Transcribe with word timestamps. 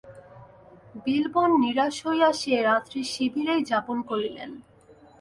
বিল্বন 1.05 1.49
নিরাশ 1.63 1.95
হইয়া 2.05 2.29
সে 2.41 2.53
রাত্রি 2.61 3.01
শিবিরেই 3.13 3.61
যাপন 3.63 3.97
করিলেন। 4.09 4.51